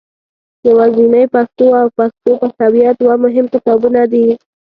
[0.67, 4.25] یوازنۍ پښتو او پښتو پښویه دوه مهم کتابونه دي.